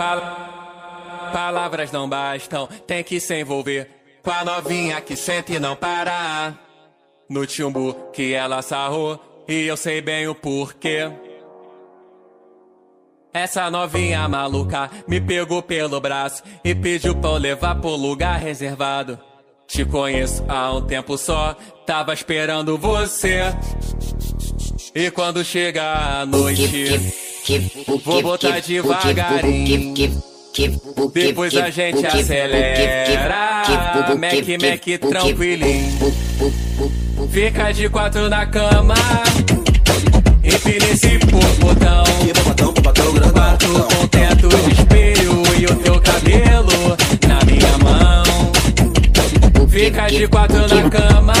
[0.00, 0.18] Pal
[1.30, 3.86] Palavras não bastam, tem que se envolver
[4.22, 6.54] com a novinha que sente e não para.
[7.28, 11.12] No chumbo que ela sarrou, e eu sei bem o porquê.
[13.30, 19.20] Essa novinha maluca me pegou pelo braço e pediu pra eu levar pro lugar reservado.
[19.68, 21.54] Te conheço há um tempo só,
[21.86, 23.42] tava esperando você.
[24.94, 27.29] E quando chega a noite,
[28.04, 30.22] vou botar devagarinho.
[31.14, 33.28] Depois a gente acelera,
[34.18, 36.12] Mac, Mac, tranquilinho.
[37.30, 38.94] Fica de quatro na cama,
[40.42, 41.18] empina esse
[41.60, 42.04] botão.
[43.32, 46.96] Quarto com teto de espelho e o teu cabelo
[47.28, 48.24] na minha mão.
[49.68, 51.32] Fica de quatro na cama,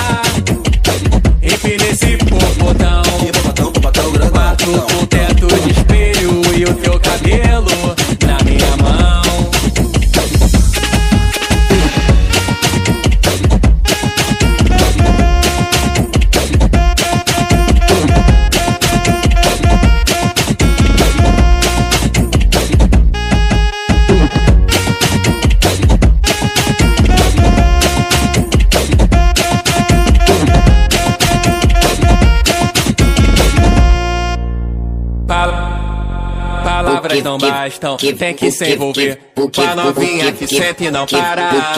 [36.84, 41.74] Palavras não bastam, tem que se envolver com a novinha que sente e não para.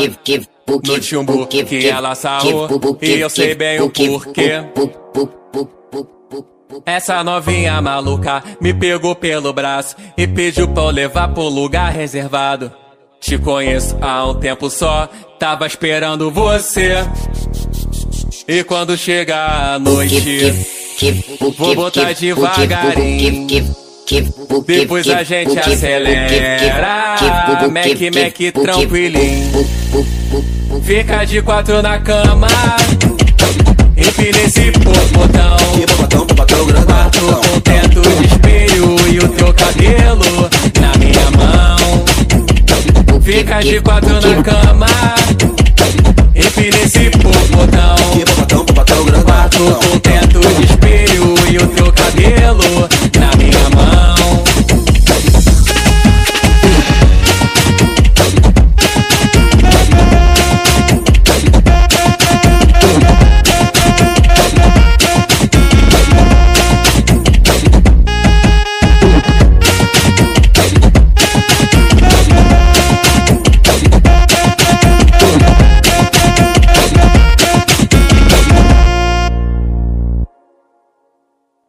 [0.86, 2.68] No chumbo que ela sarrou,
[3.00, 4.62] e eu sei bem o porquê.
[6.86, 12.72] Essa novinha maluca me pegou pelo braço e pediu pra eu levar pro lugar reservado.
[13.20, 15.08] Te conheço há um tempo só,
[15.38, 16.94] tava esperando você.
[18.48, 20.50] E quando chega a noite,
[21.56, 23.81] vou botar devagarinho.
[24.66, 26.28] Depois a gente acelera,
[27.70, 29.66] Mac, Mac, tranquilinho.
[30.82, 32.48] Fica de quatro na cama,
[33.96, 35.56] empina esse botão.
[36.86, 42.04] Quarto com teto de espelho e o teu cabelo na minha mão.
[43.22, 44.86] Fica de quatro na cama,